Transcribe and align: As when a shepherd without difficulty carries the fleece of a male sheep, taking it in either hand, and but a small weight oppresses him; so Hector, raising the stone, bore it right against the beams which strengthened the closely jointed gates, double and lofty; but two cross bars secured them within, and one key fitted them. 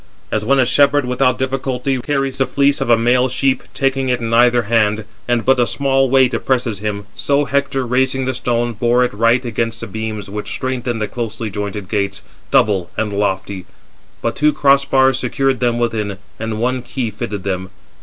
As 0.31 0.43
when 0.43 0.57
a 0.57 0.65
shepherd 0.65 1.05
without 1.05 1.37
difficulty 1.37 1.99
carries 2.01 2.39
the 2.39 2.47
fleece 2.47 2.81
of 2.81 2.89
a 2.89 2.97
male 2.97 3.29
sheep, 3.29 3.61
taking 3.75 4.09
it 4.09 4.19
in 4.19 4.33
either 4.33 4.63
hand, 4.63 5.05
and 5.27 5.45
but 5.45 5.59
a 5.59 5.67
small 5.67 6.09
weight 6.09 6.33
oppresses 6.33 6.79
him; 6.79 7.05
so 7.13 7.45
Hector, 7.45 7.85
raising 7.85 8.25
the 8.25 8.33
stone, 8.33 8.73
bore 8.73 9.03
it 9.05 9.13
right 9.13 9.45
against 9.45 9.79
the 9.79 9.85
beams 9.85 10.27
which 10.27 10.49
strengthened 10.53 11.03
the 11.03 11.07
closely 11.07 11.51
jointed 11.51 11.87
gates, 11.87 12.23
double 12.49 12.89
and 12.97 13.13
lofty; 13.13 13.67
but 14.23 14.35
two 14.35 14.53
cross 14.53 14.85
bars 14.85 15.19
secured 15.19 15.59
them 15.59 15.77
within, 15.77 16.17
and 16.39 16.59
one 16.59 16.81
key 16.81 17.11
fitted 17.11 17.43
them. 17.43 17.69